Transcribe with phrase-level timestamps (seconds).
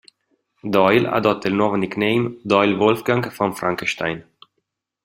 [0.73, 4.25] Doyle adotta il nuovo nickname Doyle Wolfgang Von Frankenstein.